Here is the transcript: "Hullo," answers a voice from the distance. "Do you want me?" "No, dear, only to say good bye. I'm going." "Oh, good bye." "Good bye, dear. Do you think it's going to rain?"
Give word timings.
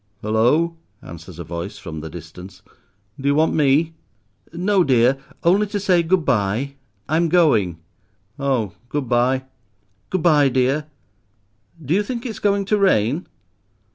"Hullo," 0.23 0.77
answers 1.03 1.37
a 1.37 1.43
voice 1.43 1.77
from 1.77 1.99
the 2.01 2.09
distance. 2.09 2.63
"Do 3.19 3.27
you 3.27 3.35
want 3.35 3.53
me?" 3.53 3.93
"No, 4.51 4.83
dear, 4.83 5.19
only 5.43 5.67
to 5.67 5.79
say 5.79 6.01
good 6.01 6.25
bye. 6.25 6.73
I'm 7.07 7.29
going." 7.29 7.77
"Oh, 8.39 8.73
good 8.89 9.07
bye." 9.07 9.43
"Good 10.09 10.23
bye, 10.23 10.49
dear. 10.49 10.87
Do 11.85 11.93
you 11.93 12.01
think 12.01 12.25
it's 12.25 12.39
going 12.39 12.65
to 12.65 12.79
rain?" 12.79 13.27